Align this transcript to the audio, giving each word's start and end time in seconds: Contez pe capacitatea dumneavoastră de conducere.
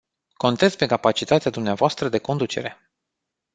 Contez 0.37 0.75
pe 0.75 0.85
capacitatea 0.85 1.51
dumneavoastră 1.51 2.09
de 2.09 2.17
conducere. 2.19 2.91